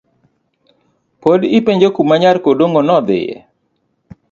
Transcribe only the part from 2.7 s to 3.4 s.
no dhie.